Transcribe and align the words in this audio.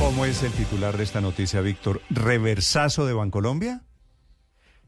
¿Cómo 0.00 0.24
es 0.24 0.42
el 0.42 0.50
titular 0.52 0.96
de 0.96 1.04
esta 1.04 1.20
noticia, 1.20 1.60
Víctor? 1.60 2.00
¿Reversazo 2.08 3.04
de 3.04 3.12
Bancolombia? 3.12 3.82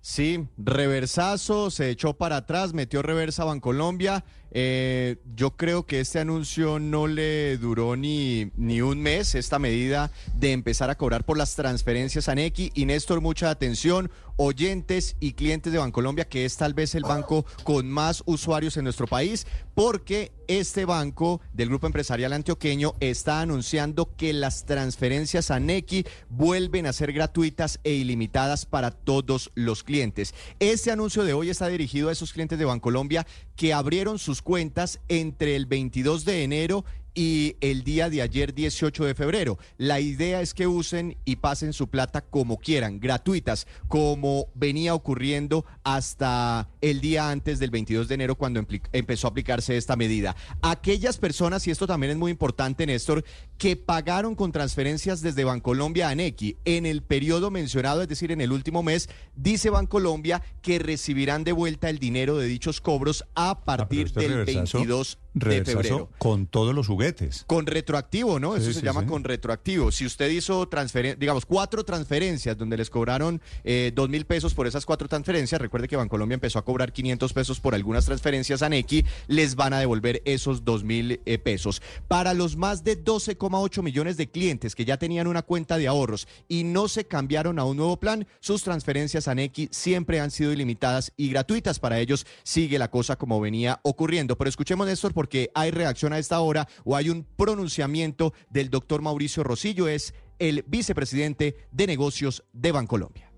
Sí, 0.00 0.48
reversazo, 0.56 1.70
se 1.70 1.90
echó 1.90 2.14
para 2.14 2.38
atrás, 2.38 2.72
metió 2.72 3.02
reversa 3.02 3.44
Bancolombia. 3.44 4.24
Eh, 4.54 5.16
yo 5.34 5.56
creo 5.56 5.86
que 5.86 6.00
este 6.00 6.18
anuncio 6.18 6.78
no 6.78 7.06
le 7.06 7.56
duró 7.56 7.96
ni, 7.96 8.50
ni 8.56 8.82
un 8.82 9.00
mes, 9.00 9.34
esta 9.34 9.58
medida 9.58 10.10
de 10.34 10.52
empezar 10.52 10.90
a 10.90 10.94
cobrar 10.94 11.24
por 11.24 11.38
las 11.38 11.54
transferencias 11.56 12.28
a 12.28 12.34
Nequi. 12.34 12.70
Y 12.74 12.84
Néstor, 12.84 13.20
mucha 13.20 13.50
atención, 13.50 14.10
oyentes 14.36 15.16
y 15.20 15.32
clientes 15.32 15.72
de 15.72 15.78
Bancolombia, 15.78 16.28
que 16.28 16.44
es 16.44 16.56
tal 16.56 16.74
vez 16.74 16.94
el 16.94 17.02
banco 17.02 17.46
con 17.64 17.88
más 17.90 18.22
usuarios 18.26 18.76
en 18.76 18.84
nuestro 18.84 19.06
país, 19.06 19.46
porque 19.74 20.32
este 20.48 20.84
banco 20.84 21.40
del 21.52 21.68
grupo 21.68 21.86
empresarial 21.86 22.32
antioqueño 22.32 22.94
está 23.00 23.40
anunciando 23.40 24.14
que 24.16 24.32
las 24.32 24.64
transferencias 24.66 25.50
a 25.50 25.60
Nequi 25.60 26.04
vuelven 26.28 26.86
a 26.86 26.92
ser 26.92 27.12
gratuitas 27.12 27.80
e 27.84 27.92
ilimitadas 27.92 28.66
para 28.66 28.90
todos 28.90 29.50
los 29.54 29.82
clientes. 29.82 30.34
Este 30.60 30.90
anuncio 30.90 31.24
de 31.24 31.32
hoy 31.32 31.48
está 31.48 31.68
dirigido 31.68 32.08
a 32.08 32.12
esos 32.12 32.32
clientes 32.32 32.58
de 32.58 32.64
Bancolombia 32.64 33.26
que 33.56 33.72
abrieron 33.72 34.18
sus 34.18 34.42
cuentas 34.42 35.00
entre 35.08 35.56
el 35.56 35.66
22 35.66 36.24
de 36.24 36.44
enero 36.44 36.84
y 37.14 37.56
el 37.60 37.84
día 37.84 38.10
de 38.10 38.22
ayer 38.22 38.54
18 38.54 39.04
de 39.04 39.14
febrero. 39.14 39.58
La 39.78 40.00
idea 40.00 40.40
es 40.40 40.54
que 40.54 40.66
usen 40.66 41.16
y 41.24 41.36
pasen 41.36 41.72
su 41.72 41.88
plata 41.88 42.22
como 42.22 42.58
quieran, 42.58 43.00
gratuitas, 43.00 43.66
como 43.88 44.48
venía 44.54 44.94
ocurriendo 44.94 45.64
hasta 45.84 46.68
el 46.80 47.00
día 47.00 47.30
antes 47.30 47.58
del 47.58 47.70
22 47.70 48.08
de 48.08 48.14
enero 48.14 48.36
cuando 48.36 48.64
empezó 48.92 49.26
a 49.26 49.30
aplicarse 49.30 49.76
esta 49.76 49.96
medida. 49.96 50.36
Aquellas 50.62 51.18
personas, 51.18 51.66
y 51.66 51.70
esto 51.70 51.86
también 51.86 52.12
es 52.12 52.16
muy 52.16 52.30
importante, 52.30 52.86
Néstor, 52.86 53.24
que 53.58 53.76
pagaron 53.76 54.34
con 54.34 54.52
transferencias 54.52 55.20
desde 55.20 55.44
Bancolombia 55.44 56.08
a 56.08 56.14
Nequi 56.14 56.56
en 56.64 56.86
el 56.86 57.02
periodo 57.02 57.50
mencionado, 57.50 58.02
es 58.02 58.08
decir, 58.08 58.32
en 58.32 58.40
el 58.40 58.52
último 58.52 58.82
mes, 58.82 59.08
dice 59.36 59.70
Bancolombia 59.70 60.42
que 60.62 60.78
recibirán 60.78 61.44
de 61.44 61.52
vuelta 61.52 61.90
el 61.90 61.98
dinero 61.98 62.38
de 62.38 62.46
dichos 62.46 62.80
cobros 62.80 63.24
a 63.34 63.64
partir 63.64 64.12
del 64.12 64.44
22 64.44 65.18
de 65.31 65.31
febrero. 65.38 66.10
Con 66.18 66.46
todos 66.46 66.74
los 66.74 66.86
juguetes. 66.86 67.44
Con 67.46 67.66
retroactivo, 67.66 68.38
¿no? 68.38 68.56
Eso 68.56 68.72
se 68.72 68.82
llama 68.82 69.06
con 69.06 69.24
retroactivo. 69.24 69.90
Si 69.90 70.06
usted 70.06 70.30
hizo 70.30 70.68
transferencias, 70.68 71.18
digamos, 71.18 71.46
cuatro 71.46 71.84
transferencias 71.84 72.56
donde 72.56 72.76
les 72.76 72.90
cobraron 72.90 73.40
eh, 73.64 73.92
dos 73.94 74.08
mil 74.08 74.26
pesos 74.26 74.54
por 74.54 74.66
esas 74.66 74.86
cuatro 74.86 75.08
transferencias, 75.08 75.60
recuerde 75.60 75.88
que 75.88 75.96
Bancolombia 75.96 76.34
empezó 76.34 76.58
a 76.58 76.64
cobrar 76.64 76.92
500 76.92 77.32
pesos 77.32 77.60
por 77.60 77.74
algunas 77.74 78.04
transferencias 78.04 78.62
a 78.62 78.68
Nequi, 78.68 79.04
les 79.26 79.54
van 79.54 79.72
a 79.72 79.78
devolver 79.78 80.22
esos 80.24 80.64
dos 80.64 80.84
mil 80.84 81.20
eh, 81.24 81.38
pesos. 81.38 81.82
Para 82.08 82.34
los 82.34 82.56
más 82.56 82.84
de 82.84 83.02
12,8 83.02 83.82
millones 83.82 84.16
de 84.16 84.30
clientes 84.30 84.74
que 84.74 84.84
ya 84.84 84.96
tenían 84.96 85.26
una 85.26 85.42
cuenta 85.42 85.78
de 85.78 85.88
ahorros 85.88 86.28
y 86.48 86.64
no 86.64 86.88
se 86.88 87.06
cambiaron 87.06 87.58
a 87.58 87.64
un 87.64 87.76
nuevo 87.76 87.98
plan, 87.98 88.26
sus 88.40 88.62
transferencias 88.62 89.28
a 89.28 89.34
Nequi 89.34 89.68
siempre 89.70 90.20
han 90.20 90.30
sido 90.30 90.52
ilimitadas 90.52 91.12
y 91.16 91.30
gratuitas. 91.30 91.78
Para 91.78 91.98
ellos 91.98 92.26
sigue 92.42 92.78
la 92.78 92.90
cosa 92.90 93.16
como 93.16 93.40
venía 93.40 93.80
ocurriendo. 93.82 94.36
Pero 94.36 94.48
escuchemos, 94.48 94.86
Néstor, 94.86 95.12
porque 95.22 95.52
hay 95.54 95.70
reacción 95.70 96.12
a 96.12 96.18
esta 96.18 96.40
hora 96.40 96.66
o 96.82 96.96
hay 96.96 97.08
un 97.08 97.24
pronunciamiento 97.36 98.34
del 98.50 98.70
doctor 98.70 99.02
Mauricio 99.02 99.44
Rosillo, 99.44 99.86
es 99.86 100.14
el 100.40 100.64
vicepresidente 100.66 101.54
de 101.70 101.86
negocios 101.86 102.42
de 102.52 102.72
Bancolombia. 102.72 103.30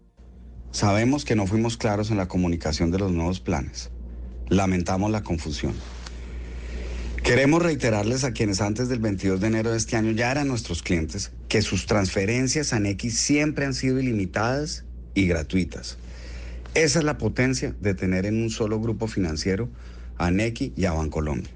Sabemos 0.70 1.26
que 1.26 1.36
no 1.36 1.46
fuimos 1.46 1.76
claros 1.76 2.10
en 2.10 2.16
la 2.16 2.26
comunicación 2.26 2.90
de 2.90 3.00
los 3.00 3.12
nuevos 3.12 3.40
planes. 3.40 3.90
Lamentamos 4.48 5.10
la 5.10 5.22
confusión. 5.22 5.74
Queremos 7.22 7.62
reiterarles 7.62 8.24
a 8.24 8.32
quienes 8.32 8.62
antes 8.62 8.88
del 8.88 9.00
22 9.00 9.42
de 9.42 9.46
enero 9.48 9.70
de 9.70 9.76
este 9.76 9.96
año 9.96 10.12
ya 10.12 10.30
eran 10.30 10.48
nuestros 10.48 10.82
clientes 10.82 11.32
que 11.50 11.60
sus 11.60 11.84
transferencias 11.84 12.72
a 12.72 12.80
Nequi 12.80 13.10
siempre 13.10 13.66
han 13.66 13.74
sido 13.74 14.00
ilimitadas 14.00 14.86
y 15.12 15.26
gratuitas. 15.26 15.98
Esa 16.72 17.00
es 17.00 17.04
la 17.04 17.18
potencia 17.18 17.76
de 17.78 17.92
tener 17.92 18.24
en 18.24 18.42
un 18.42 18.48
solo 18.48 18.80
grupo 18.80 19.06
financiero 19.06 19.68
a 20.16 20.30
Nequi 20.30 20.72
y 20.76 20.86
a 20.86 20.92
Bancolombia. 20.92 21.50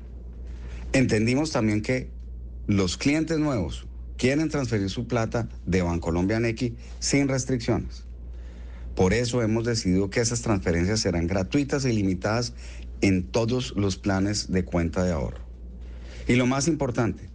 Entendimos 0.93 1.53
también 1.53 1.83
que 1.83 2.11
los 2.67 2.97
clientes 2.97 3.39
nuevos 3.39 3.87
quieren 4.17 4.49
transferir 4.49 4.89
su 4.91 5.07
plata 5.07 5.49
de 5.67 5.83
Bancolombia 5.83 6.39
a 6.39 6.41
sin 6.99 7.29
restricciones. 7.29 8.05
Por 8.95 9.13
eso 9.13 9.43
hemos 9.43 9.65
decidido 9.65 10.11
que 10.11 10.21
esas 10.21 10.43
transferencias 10.43 11.01
serán 11.01 11.27
gratuitas 11.27 11.85
e 11.85 11.93
ilimitadas 11.93 12.55
en 13.01 13.23
todos 13.23 13.75
los 13.77 13.97
planes 13.97 14.51
de 14.51 14.65
cuenta 14.65 15.05
de 15.05 15.13
ahorro. 15.13 15.39
Y 16.27 16.35
lo 16.35 16.47
más 16.47 16.69
importante, 16.69 17.29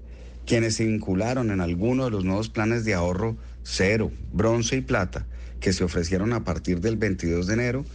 quienes 0.46 0.76
se 0.76 0.86
vincularon 0.86 1.52
en 1.52 1.62
alguno 1.62 2.06
de 2.06 2.12
los 2.12 2.26
nuevos 2.26 2.50
planes 2.50 2.84
de 2.86 2.96
ahorro 2.96 3.38
cero, 3.64 4.12
bronce 4.34 4.78
y 4.78 4.82
plata 4.82 5.26
que 5.62 5.72
se 5.72 5.84
ofrecieron 5.84 6.34
a 6.34 6.44
partir 6.44 6.82
del 6.82 6.98
22 6.98 7.48
de 7.48 7.54
enero, 7.54 7.86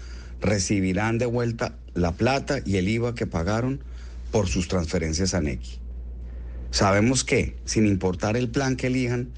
recibirán 0.40 1.18
de 1.18 1.26
vuelta 1.26 1.76
la 1.94 2.12
plata 2.12 2.60
y 2.64 2.76
el 2.76 2.88
IVA 2.88 3.14
que 3.14 3.26
pagaron 3.26 3.84
por 4.30 4.48
sus 4.48 4.68
transferencias 4.68 5.34
a 5.34 5.40
Nequi. 5.40 5.78
Sabemos 6.70 7.24
que, 7.24 7.56
sin 7.64 7.86
importar 7.86 8.36
el 8.36 8.50
plan 8.50 8.76
que 8.76 8.88
elijan, 8.88 9.30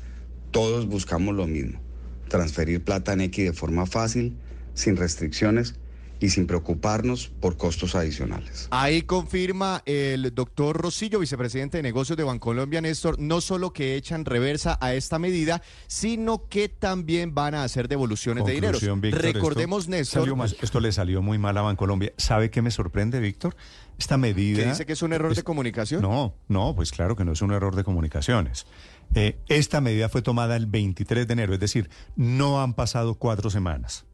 todos 0.50 0.86
buscamos 0.86 1.34
lo 1.34 1.46
mismo, 1.46 1.80
transferir 2.28 2.82
plata 2.82 3.12
a 3.12 3.16
Nequi 3.16 3.42
de 3.42 3.52
forma 3.52 3.86
fácil, 3.86 4.36
sin 4.74 4.96
restricciones 4.96 5.79
y 6.20 6.28
sin 6.28 6.46
preocuparnos 6.46 7.28
por 7.40 7.56
costos 7.56 7.94
adicionales. 7.94 8.68
Ahí 8.70 9.02
confirma 9.02 9.82
el 9.86 10.34
doctor 10.34 10.80
Rosillo, 10.80 11.18
vicepresidente 11.18 11.78
de 11.78 11.82
negocios 11.82 12.16
de 12.16 12.24
Bancolombia, 12.24 12.80
Néstor, 12.80 13.18
no 13.18 13.40
solo 13.40 13.72
que 13.72 13.96
echan 13.96 14.24
reversa 14.24 14.78
a 14.80 14.94
esta 14.94 15.18
medida, 15.18 15.62
sino 15.86 16.46
que 16.48 16.68
también 16.68 17.34
van 17.34 17.54
a 17.54 17.64
hacer 17.64 17.88
devoluciones 17.88 18.44
de 18.44 18.52
dinero. 18.52 18.78
Recordemos, 19.12 19.88
Néstor. 19.88 20.28
esto 20.60 20.80
le 20.80 20.92
salió 20.92 21.22
muy 21.22 21.38
mal 21.38 21.56
a 21.56 21.62
Bancolombia. 21.62 22.12
¿Sabe 22.18 22.50
qué 22.50 22.60
me 22.62 22.70
sorprende, 22.70 23.18
Víctor? 23.20 23.56
Esta 23.98 24.16
medida. 24.16 24.62
¿Qué 24.62 24.68
dice 24.68 24.86
que 24.86 24.94
es 24.94 25.02
un 25.02 25.12
error 25.12 25.34
de 25.34 25.42
comunicación? 25.42 26.02
No, 26.02 26.34
no, 26.48 26.74
pues 26.74 26.90
claro 26.90 27.16
que 27.16 27.24
no 27.24 27.32
es 27.32 27.42
un 27.42 27.52
error 27.52 27.76
de 27.76 27.84
comunicaciones. 27.84 28.66
Eh, 29.14 29.38
esta 29.48 29.80
medida 29.80 30.08
fue 30.08 30.22
tomada 30.22 30.56
el 30.56 30.66
23 30.66 31.26
de 31.26 31.32
enero, 31.32 31.54
es 31.54 31.60
decir, 31.60 31.90
no 32.16 32.62
han 32.62 32.74
pasado 32.74 33.14
cuatro 33.14 33.50
semanas. 33.50 34.06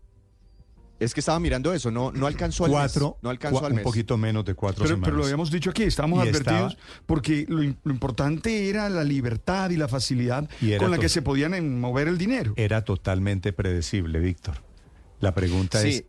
Es 0.99 1.13
que 1.13 1.21
estaba 1.21 1.39
mirando 1.39 1.75
eso, 1.75 1.91
no, 1.91 2.11
no 2.11 2.27
alcanzó 2.27 2.65
al 2.65 2.71
cuatro, 2.71 3.11
mes. 3.11 3.23
No 3.23 3.31
alcanzó 3.31 3.67
al 3.67 3.75
mes. 3.75 3.85
Un 3.85 3.85
poquito 3.85 4.17
menos 4.17 4.45
de 4.45 4.55
cuatro 4.55 4.85
pero, 4.85 4.95
semanas. 4.95 5.07
Pero 5.07 5.17
lo 5.19 5.25
habíamos 5.25 5.51
dicho 5.51 5.71
aquí, 5.71 5.83
estamos 5.83 6.21
advertidos 6.21 6.79
porque 7.05 7.45
lo, 7.49 7.63
importante 7.63 8.69
era 8.69 8.89
la 8.89 9.05
libertad 9.05 9.71
y 9.71 9.77
la 9.77 9.89
facilidad 9.89 10.49
con 10.79 10.91
la 10.91 10.99
que 10.99 11.09
se 11.09 11.23
podían 11.23 11.81
mover 11.81 12.09
el 12.09 12.19
dinero. 12.19 12.55
Era 12.57 12.85
totalmente 12.85 13.53
predecible, 13.53 14.21
Víctor. 14.21 14.63
La 15.21 15.35
pregunta 15.35 15.83
es, 15.83 16.05